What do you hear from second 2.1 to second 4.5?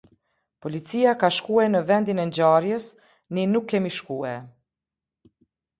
e ngjarjes, ne nuk kemi shkue.